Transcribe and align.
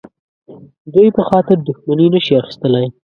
دوی 0.93 1.07
په 1.17 1.21
خاطر 1.29 1.57
دښمني 1.67 2.07
نه 2.13 2.19
شي 2.25 2.33
اخیستلای. 2.41 2.87